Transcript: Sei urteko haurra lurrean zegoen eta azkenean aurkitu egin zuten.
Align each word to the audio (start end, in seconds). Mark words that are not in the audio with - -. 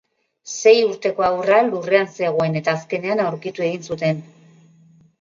Sei 0.51 0.73
urteko 0.85 1.25
haurra 1.27 1.59
lurrean 1.69 2.11
zegoen 2.15 2.59
eta 2.65 2.77
azkenean 2.81 3.25
aurkitu 3.29 3.71
egin 3.71 3.89
zuten. 3.93 4.29